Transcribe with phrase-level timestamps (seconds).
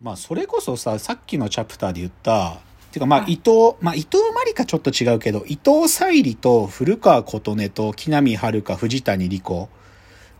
[0.00, 2.58] まあそれこそさ、さっきのチャプターで言った、
[2.92, 9.68] てかまあ伊藤、まあ伊藤まりかちょっと違うけど、伊藤沙莉と古川琴音と木南遥、藤谷莉子。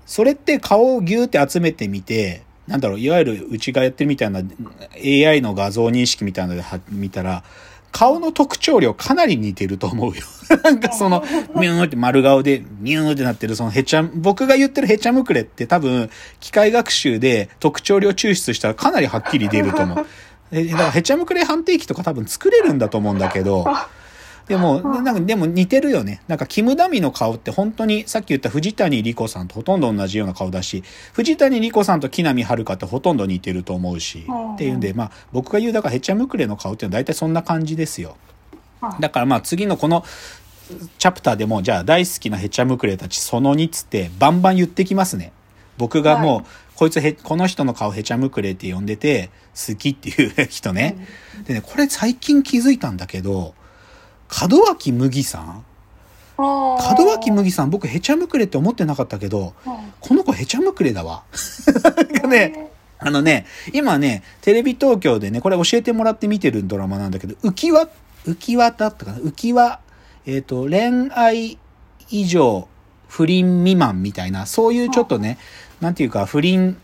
[0.06, 4.42] それって顔をギューって集めてみて、なんだろう、いわゆるうちがやってるみたいな
[4.94, 7.42] AI の画像認識みたいなのでは見たら、
[7.92, 10.22] 顔の特徴量かなり似てると思うよ。
[10.64, 11.22] なんかその、
[11.56, 20.06] ミューって丸顔で、ミューってなってるそのヘチャム、僕が言ってるヘチャムクレって多分、機械学習で特徴量抽出したらかなりはっきり出ると思う。
[20.50, 23.66] えだからヘチャムクレ判定器とか多分作れるんだと思うんだけど、
[24.48, 26.22] でも、なんかでも似てるよね。
[26.26, 38.16] なんかキムダミの顔って本当にさっき言った藤谷莉子さんとほとんど同じような顔だし、藤谷莉子さんと木南遥ってほとんど似てると思うし、うんっていうんで、まあ僕が言うだからヘチャムクレの顔っていうのは大体そんな感じですよ。
[38.80, 40.04] はいだからまあ次のこの
[40.98, 45.32] チャプターでもじゃあ大好きなヘチャムクレたちその2っつってバンバン言ってきますね。
[45.78, 46.44] 僕がもう、はい
[46.78, 49.30] こいつへ、この人の顔ヘチャムクレって呼んでて
[49.66, 51.08] 好きっていう人ね。
[51.44, 53.52] でね、これ最近気づいたんだけど、
[54.48, 55.64] 門脇麦さん？
[56.38, 56.76] 門
[57.08, 59.54] 脇麦さん僕ヘチャムクレって思ってなかったけど、
[59.98, 61.24] この子ヘチャムクレだわ。
[61.82, 62.70] なんかね、
[63.00, 67.88] あのね、今ね、テレビ東京でね、これ教えてもらって見てるドラマなんだけど、浮き輪、
[68.26, 69.18] 浮き輪だったかな？
[69.18, 69.80] 浮き輪、
[70.26, 71.58] えっ、と、恋愛
[72.10, 72.68] 以上
[73.08, 75.38] 不倫未満みたいな、そういうちょっとね、
[75.80, 76.76] なんていうか不倫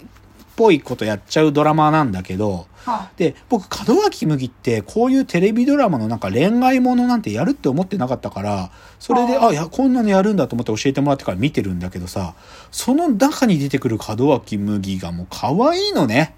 [0.56, 12.34] ぽいことやっちゃうドラマなんだけど、はで、僕、門脇麦って、こういうテレビドラマのなんか恋愛ものなんてやるって思ってなかったから、それで、あ、いや、こんなのやるんだと思って教えてもらってから見てるんだけどさ、
[12.70, 16.34] その中に出てくる門脇麦がもう可愛いのね。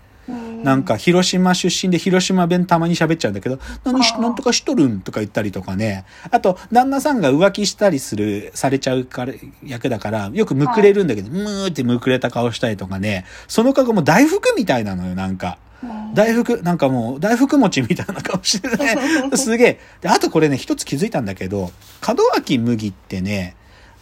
[0.61, 0.65] い。
[0.65, 6.05] なんか、広島出身で広島弁たまに喋っちゃうんだけど、何し、なんとかしとるんとか言ったりとかね。
[6.31, 9.33] あと、旦那さんが浮気したりする、されちゃうから、
[9.65, 13.25] 役だから、よくむくれるんだけど、むーってむくれた顔したりとかね。
[13.49, 15.59] その顔も大福みたいなのよ、なんか。
[15.83, 18.97] うん大福、なんかもう、大福餅みたいな顔してるね。
[19.37, 19.81] すげえ。
[20.01, 21.71] で、あとこれね、一つ気づいたんだけど、
[22.07, 23.55] 門脇麦ってね、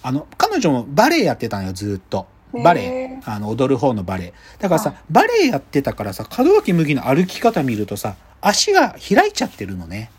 [0.02, 2.26] あの、彼女もバレエやってたのよ、ずーっと。
[2.62, 3.20] バレエへ。
[3.24, 4.32] あの、踊る方のバレエ。
[4.58, 10.10] だからさはい、バレエやってたからさ、門脇麦の歩き方見るとさ、足が開いちゃってるのね。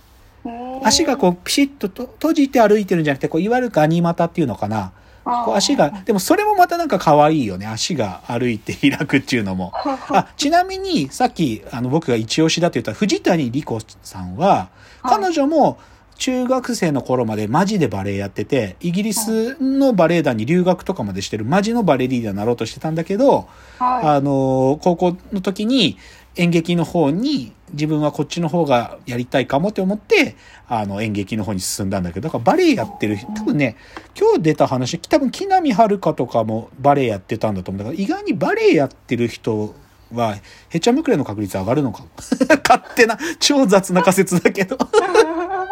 [0.83, 4.91] 足がこう、ピシッとと閉じて歩いてるんじゃなくて、こう、いわゆるガニ股っていうのかな。
[5.23, 7.65] こう足が、でもそれもまたなんか可愛いよね。
[7.65, 9.71] 足が歩いて開くっていうのも。
[10.09, 15.77] あ、ちなみに、さっき、あの、僕が一押しだと言った藤谷莉子さんは、はい彼女も
[16.17, 23.47] 中学生の頃までマジでバレエやってて、イギリスのバレエ団に留学とかまでしてるマジのバレリーナになろうとしてたんだけど、
[23.79, 25.97] はあの、高校の時に
[26.37, 30.35] 演劇の方に自分はこっちの方がやりたいかもって思って、
[30.67, 33.75] あの演劇の方に進んだんだけど、だからバレエやってる人、多分ね、
[34.17, 39.75] 今日出た話、多分木南遥とかもバレエやってたんだと思うんだから、意外にバレエやってる人
[40.13, 40.37] は、
[40.69, 42.09] ヘチャムクレの確率上がるのかも。
[42.67, 44.77] 勝手な、超雑な仮説だけど。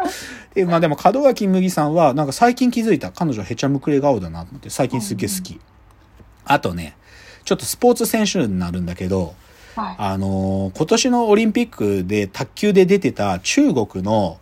[0.53, 5.59] でまあでも門脇麦さんはなんか最近気づいた彼女ヘチャムクレ顔だなと思って最近すげえ好き、
[6.45, 6.95] あとね
[7.45, 9.35] ちょっとスポーツ選手になるんだけど
[9.75, 9.95] はい。
[9.97, 14.37] あのー今年のオリンピックで卓球で出てた中国の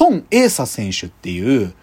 [0.00, 1.74] 孫英莎選手っていう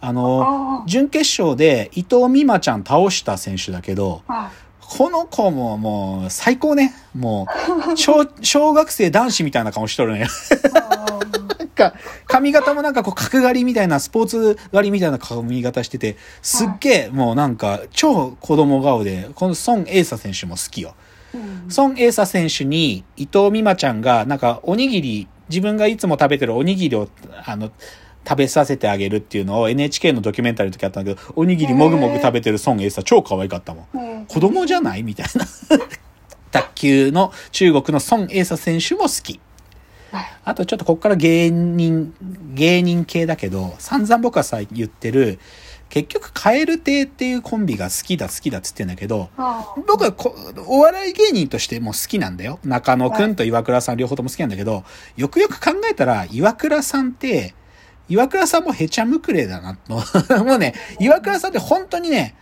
[0.00, 4.32] あのーあ準決勝で伊藤美誠ちゃん倒した選手だけどあ。
[4.32, 4.50] はい。
[4.86, 7.46] この子ももう最高ねも
[7.88, 10.28] う小 小学生男子みたいな顔しとるね
[11.90, 11.94] か、
[12.26, 20.94] 髪型もなんかこう、角刈りみたいな、スポーツ刈りみたいな髪型してて、すっげえ、もうなんか、超子供顔で、この孫英莎選手も好きよ。
[21.34, 27.08] うん孫英莎選手に、伊藤美誠ちゃんが、なんか、おにぎり、自分がいつも食べてるおにぎりを、
[27.44, 27.70] あの、
[28.26, 33.98] 食べさせてあげるっていうのを NHK のドキュメンタリーの時あったんだけど、おにぎりもぐもぐ食べてる孫英莎超可愛かったもん。
[33.98, 35.02] うん子供じゃない？
[35.02, 35.44] みたいな。
[36.50, 39.40] 卓球の中国の孫英莎選手も好き。
[40.14, 42.14] はいあとちょっとこっから芸人、
[42.54, 45.38] 芸人系だけど、散々僕はさ言ってる、
[45.88, 50.34] 結局、カエル亭っていうコンビが好きだ好きだっつってんだけど、あ僕はこ
[50.66, 52.58] お笑い芸人としても好きなんだよ。
[52.64, 54.84] 中野くんと岩倉さん両方とも好きなんだけど、
[55.16, 57.54] よくよく考えたら、岩倉さんって、
[58.08, 59.94] 岩倉さんもへちゃむくれだなと。
[60.44, 62.34] もうね、岩倉さんって本当にね、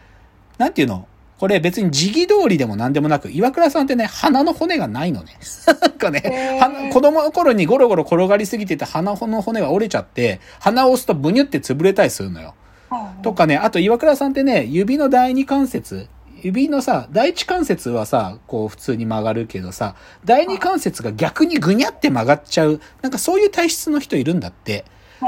[0.58, 1.06] なんていうの？
[1.42, 5.36] これ別に時期通りでも何でもなく、岩倉さんってね、鼻の骨がないのね。
[5.66, 6.60] なんかね
[6.92, 12.54] 子供の頃にゴロゴロ転がりすぎてて鼻の骨が折れちゃって、鼻を押すとブニュって潰れたりするのよ。
[12.90, 13.14] あ。
[13.22, 16.06] とかね、あと岩倉さんってね、指の第二関節、
[16.44, 24.84] 指のさ、第一関節はさ、こう普通に曲がるけどさ、第二関節が逆にぐにゃって曲がっちゃう、なんかそういう体質の人いるんだって。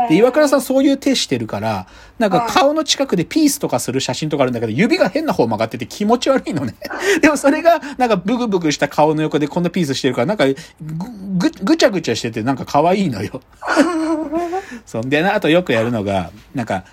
[0.09, 1.87] で、岩倉さんそういう手してるから、
[2.19, 6.75] なんか顔の近くでピースとかする写真とかあるんだけど、指が変な方曲がってて気持ち悪いのね。
[7.23, 10.55] でもそれが、なんかブグブグした顔の横でこんなピースしてるから、なんか、ぐ、
[11.39, 13.41] ぐ、ぐちゃぐちゃしててなんか可愛いのよ。
[14.87, 16.85] そんでな、あとよくやるのが、なんか、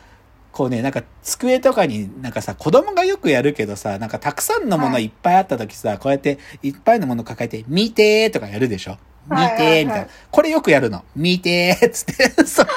[0.52, 8.98] こうね、なんか机とかになんかさ、子供がよくやるけどさ、なんかたくさんのものいっぱいあった時さ、こうやっていっぱいのもの抱えて、見てーとかやるでしょ
[9.30, 10.08] 見てーみたいな。
[10.32, 11.04] これよくやるの。
[11.16, 12.30] 見てーつって。
[12.46, 12.68] そう。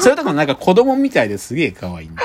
[0.00, 2.22] それとかもなんか子供みたいですげえ可愛いんだ。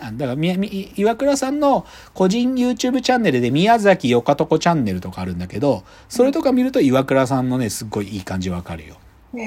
[0.00, 8.96] あだからみ、み、岩倉さんの個人 YouTube チャンネルで宮崎よかとこチャンネルとかあるんだけど、それとか見ると岩倉さんのね、すっごいいい感じわかるよ。
[9.36, 9.40] へ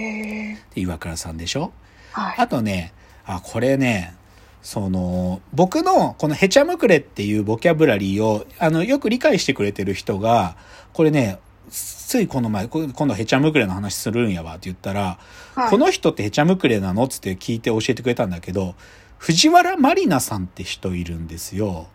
[0.52, 0.58] え。
[0.76, 1.72] で岩倉さんでしょ？
[2.12, 2.36] はい。
[2.38, 2.94] あとね、
[3.26, 4.14] あ、これね、
[4.62, 10.56] その、僕のこのヘチャムクレっていうボキャブラリーを、あの、よく理解してくれてる人が、
[10.94, 15.18] これね、ついこの前、こ今度ヘチャムクレの話するんやわって言ったら、
[15.56, 18.76] はいこの人ってヘチャムクレなのつって聞いて教えてくれたんだけど、
[19.18, 21.88] 藤原まりなさんって人いるんですよ。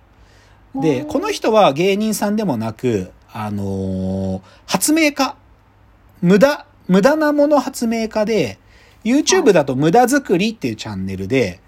[0.74, 5.36] で、この人は芸人さんでもなく、あのー発明家。
[6.20, 8.58] 無駄、無駄なもの発明家で、
[9.04, 11.60] YouTube だと無駄作りっていうチャンネルで、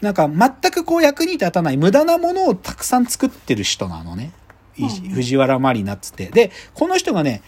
[0.00, 4.32] なんか全くこう役に立たない無駄なものをたくさん作ってる人なのね。
[4.88, 6.26] 藤原まりなっつって。
[6.26, 7.42] で、この人がね、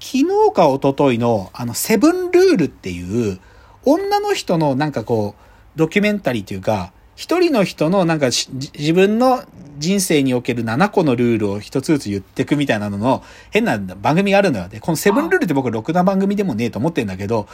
[0.00, 3.38] 昨日か一昨日のあのセブンルールっていう
[3.84, 9.44] 女の人のなんかこうドキュメンタリーというか、一人の人のなんか自分の
[9.78, 14.68] 人生における7個のルールを一つずつ言ってくみたいなのの変な番組があるのよ。
[14.68, 17.46] で、このセブンルールって僕ろくな番組でもねえと思ってんだけど、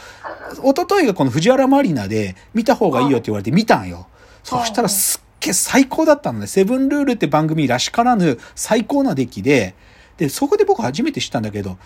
[0.63, 4.07] 一昨日がこの藤原マリナで見た方がいいよって言われて見たんよ。
[4.43, 6.47] そしたらすっ最高だったのね。
[6.47, 9.75] セブンルールって番組らしからぬ最高な出来で、
[10.17, 11.77] で、そこで僕初めて知ったんだけど、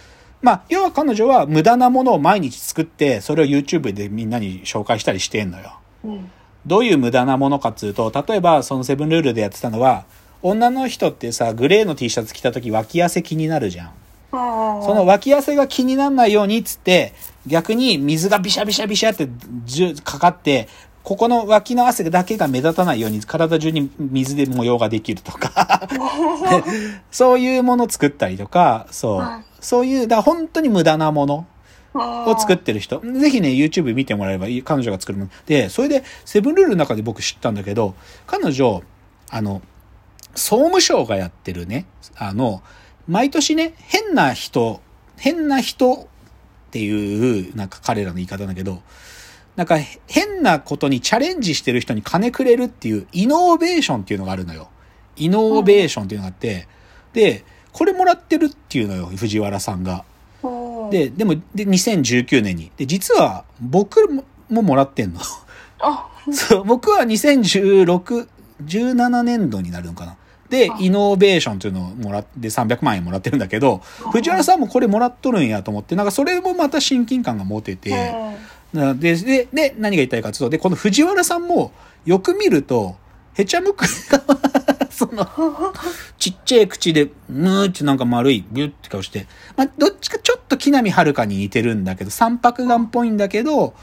[0.41, 5.79] まあ、要は彼女は無駄なものを毎日作って、それを YouTube でみんなに紹介したりしてんのよ。
[6.03, 6.31] うん。
[6.65, 10.05] どういう無駄なものかっつうと、例えばそのセブンルールでやってたのは、
[10.41, 13.91] 女の人ってさ、グレーの T シャツ着た時脇汗気になるじゃん。
[14.31, 14.37] そ
[14.95, 17.13] の脇汗が気にならないようにっつって、
[17.45, 19.29] 逆に水がビシャビシャビシャって
[19.63, 20.67] じゅかかって、
[21.03, 25.89] ここの脇の汗だけが目立たないように体中に水で模様ができるとか、
[27.11, 29.43] そういうものを作ったりとか、そうはい。
[29.59, 31.45] そういう、だ本当に無駄なものを
[31.93, 32.99] を作ってる人。
[33.01, 34.63] ぜひね、YouTube 見てもらえばいい。
[34.63, 35.31] 彼女が作るもの。
[35.45, 37.93] で、それで、セブンルールの中で僕知ったんだけど、
[38.25, 38.81] 彼女、
[39.29, 39.61] あの、
[40.35, 41.85] 総務省がやってるね、
[42.15, 42.63] あの、
[43.07, 44.81] 毎年ね、変な人、
[45.17, 46.05] 変な人っ
[46.71, 48.81] ていう、なんか彼らの言い方だけど、
[49.55, 49.77] なんか
[50.07, 54.69] 変なことにチャレンジしてる人に金くれるっていう、イノーベーションっていうのがあるのよ。
[55.15, 56.67] イノーベーションっていうのがあって、
[57.13, 60.05] で、これもらってるっていうのよ、藤原さんが。
[60.89, 62.71] で、でも、で、2019年に。
[62.77, 65.19] で、実は、僕もももらってんの。
[65.79, 68.27] あ、 そう、僕は2016、
[68.65, 70.15] 17年度になるのかな。
[70.49, 78.33] であ、イノベーションというのをもらって300万円もらってるんだけど、藤原さんもこれもらっとるんやと思って、なんかそれもまた親近感が持てて、な
[78.73, 81.71] で、で、で、何が言いたいかというと、で、この藤原さんも、
[82.05, 82.95] よく見ると、
[83.35, 83.85] へちゃむく、
[84.89, 85.27] その、
[86.17, 93.73] ちっちゃい口で、むーってなんか丸い、ビュって顔して、まあ、どっちかちょっと木南遥に似てるんだけど、三白眼っぽいんだけど、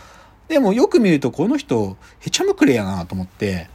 [0.48, 3.69] でもよく見るとこの人、へちゃむくれやなと思って、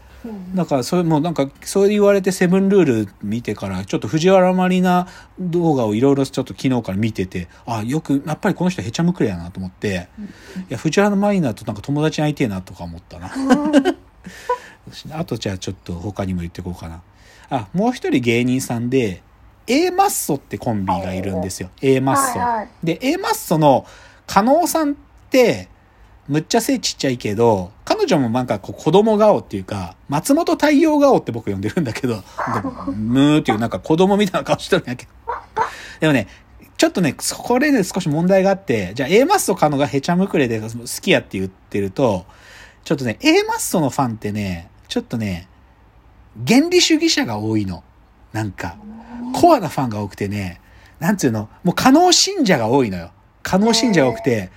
[0.53, 5.07] だからそれもなんかそう言われてセブンルール見てからちょっと藤原マリナ
[5.39, 10.09] 動画をいろいろちょっと昨日から見ててあよくやっぱりこの人へちゃむくれやなと思って
[10.69, 13.31] いや藤原マリナとなんか友達に会いてえなとか思ったな。
[15.13, 17.01] あ とじゃあちょっと他にも言っていこうかな。
[17.49, 19.21] あもう一人芸人さんで
[19.67, 21.69] A マッソってコンビがいるんですよ。
[21.81, 22.39] A マッソ。
[22.39, 22.69] はいはい。
[22.83, 23.85] で A マッソの
[24.27, 24.95] 加納さんっ
[25.29, 25.69] て
[26.27, 32.23] むっちゃ背ちっちゃいけど、彼女もなんかこう子供顔っていうか、松本太陽顔って僕呼んでるんだけど、
[32.95, 35.11] ムーっていうなんか子供みたいな顔してるんやけど。
[35.99, 36.27] でもね、
[36.77, 40.69] ちょっとね、これで少し問題があって、じゃあ A マッソカノがヘチャムクレで好
[41.01, 42.25] きやって言ってると、
[42.83, 45.47] ちょっとね、A マッソのファンってね、ちょっとね、
[46.47, 47.83] 原理主義者が多いの。
[48.33, 48.77] なんか、
[49.33, 50.59] コアなファンが多くてね、
[50.99, 53.11] なんつうの、もう可能信者が多いのよ。
[53.43, 54.49] 可能信者が多くて、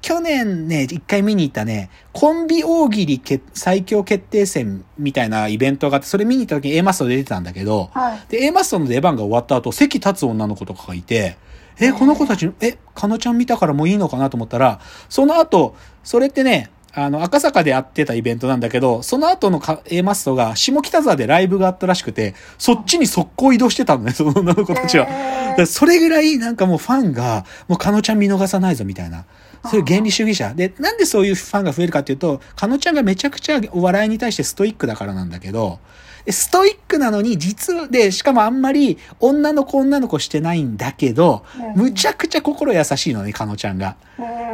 [0.00, 8.20] 去年ね、一回見に行ったね、コンビ大喜利決最強決定戦みたいなイベントがあって、それ見に行った時に A マストで出てたんだけど、はい。
[8.28, 11.36] で、A マストの出番が終わった後、席立つ女の子とかがいて、
[11.80, 16.70] え、この子たち、え、かのちゃん見たからもういいのかなと思ったら、その後、それってね、
[17.04, 25.06] あの、赤坂でやってたイベントなんだけど、その後のか A マストが下北沢でライブがあったらしくて、そっちに速攻移動してたのね、 その女の子たちは。
[25.08, 29.24] えーだそれぐらいなんかもうファンが、もうかのちゃん見逃さないぞみたいな。
[29.64, 30.54] そういう原理主義者。
[30.54, 41.44] で、なんでそういうファンが増えるかっていうと、かのちゃんがめちゃくちゃお笑いに対してストイックだからなんだけど、でストイックなのに、実は、で、しかもあんまり女の子女の子してないんだけど、
[41.74, 43.96] むちゃくちゃ心優しいのね、かのちゃんが。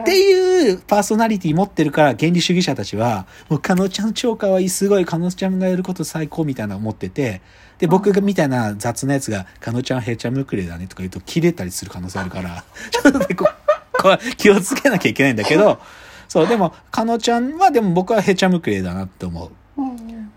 [0.01, 7.41] っていうパーソナリティ持ってるから、原理主義者たちは、もうかのちゃん超可愛い、すごい、かのちゃんがやること最高みたいな思ってて、
[7.79, 13.49] で、僕がみたいな雑なやつが、かのちゃんへちゃむくれだねとか言うと、切れたりする可能性あるから、 ちょっとね、こ
[13.93, 15.81] こは気をつけなきゃいけないんだけど、
[16.29, 19.51] そう、でも、かのちゃんは、でも僕はへちゃむくれだなって思う。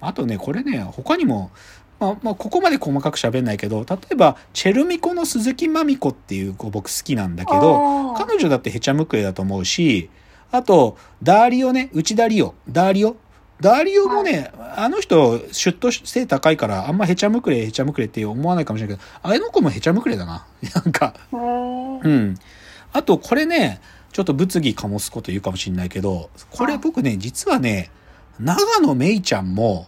[0.01, 1.51] あとね、これね、他にも、
[1.99, 10.09] まあ、まあ、ここまで細かく喋んないけど、例えば、チェルミコの鈴木まみこっていう子僕好きなんだけど、彼女だってへちゃむくれだと思うし、
[10.51, 13.17] あと、ダーリオね、内田リオ、ダーリオ。
[13.59, 20.45] ダーリオもね、あの人、シュッと背高いから、あんまへちゃむくれ、へちゃむくれって思わないかもしれないけど、あの子もへちゃむくれだな。
[20.75, 22.35] なんか、うん。
[22.93, 23.81] あと、これね、
[24.13, 27.89] ちょっと物議かもすこと言うかもしれないけど、これ僕ね、実はね、
[28.39, 29.87] 長野めいちゃんも、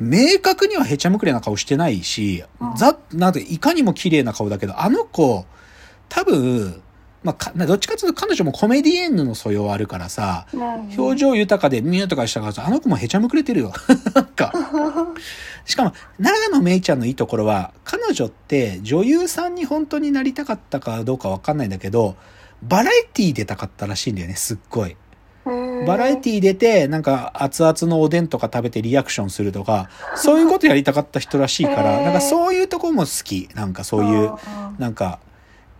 [0.00, 2.44] 明確にはへちゃむくれな顔してないし、
[2.76, 5.44] ざ、なんて、いかにも綺麗な顔だけど、あの子、
[6.08, 6.82] 多分、
[7.24, 10.46] まあ、か、どっちかというと彼女もコメディエンヌの素養あるからさ、
[10.96, 13.72] 表情豊かでミューとかしたからさ、あの子もへちゃむくれてるよ。
[14.14, 14.52] なんか。
[15.64, 22.16] しかも、長野めいちゃんのいいところは、彼女って女優さんに本当になりたかったかどうかわかんないんだけど、
[22.62, 24.96] バラエティー出たかったらしいんだよね、すっごい。
[25.44, 33.48] バラエティー出て、なんか熱々のおでんとか食べてリアクションするとか、 そういうことやりたかった人らしいから、なんかそういうとこも好き。
[33.54, 34.32] なんかそういう、
[34.78, 35.18] なんか、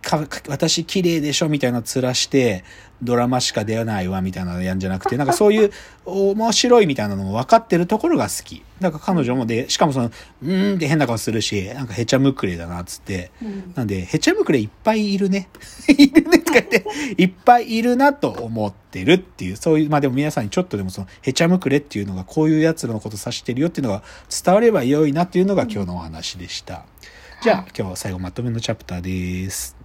[0.09, 2.63] か私綺麗でしょみたいな面して、
[3.01, 5.71] ドラマしか出ないわみたいなのやんじゃなくて、なんかそういう
[6.05, 8.63] 面白いみたいなのも分かってるところが好き。
[8.81, 13.31] だから彼女もで、しかもその、うーんって変な顔するし、なんかへちゃむくれだなっつって。
[13.75, 15.49] なんで、へちゃむくれいっぱいいるね。
[15.97, 16.85] いるねとか言って、
[17.17, 24.03] いっぱいいるなと思ってるっていう、そういう、まあでも皆さんにちょっとでもその、へちゃむくれっていうのがこういうやつらのこと指してるよっていうのが
[24.43, 26.85] 伝われば良いなっていうのが今日のお話でした。
[27.41, 29.78] じゃあ今日最後まとめのチャプターです。